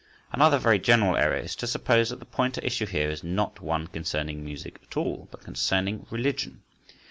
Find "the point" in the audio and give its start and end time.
2.17-2.57